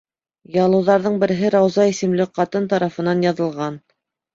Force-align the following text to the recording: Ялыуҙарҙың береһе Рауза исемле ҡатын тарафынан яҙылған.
Ялыуҙарҙың 0.63 1.21
береһе 1.25 1.53
Рауза 1.57 1.87
исемле 1.95 2.31
ҡатын 2.41 2.69
тарафынан 2.77 3.27
яҙылған. 3.33 3.85